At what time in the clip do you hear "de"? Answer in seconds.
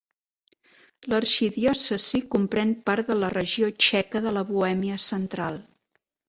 3.13-3.19, 4.27-4.35